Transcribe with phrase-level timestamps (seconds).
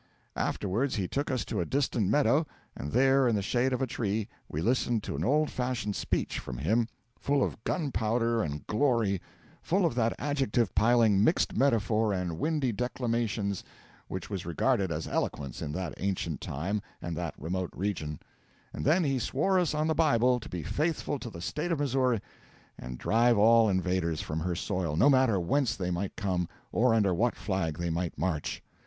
[0.35, 3.85] Afterwards he took us to a distant meadow, and there in the shade of a
[3.85, 6.87] tree we listened to an old fashioned speech from him,
[7.19, 9.21] full of gunpowder and glory,
[9.61, 13.53] full of that adjective piling, mixed metaphor, and windy declamation
[14.07, 18.19] which was regarded as eloquence in that ancient time and that remote region;
[18.73, 21.77] and then he swore us on the Bible to be faithful to the State of
[21.79, 22.19] Missouri
[22.75, 27.13] and drive all invaders from her soil, no matter whence they might come or under
[27.13, 28.63] what flag they might march.